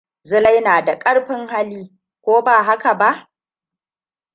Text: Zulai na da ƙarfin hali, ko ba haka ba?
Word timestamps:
Zulai 0.23 0.61
na 0.61 0.81
da 0.81 0.99
ƙarfin 0.99 1.47
hali, 1.47 1.91
ko 2.21 2.41
ba 2.43 2.63
haka 2.63 2.93
ba? 2.97 3.31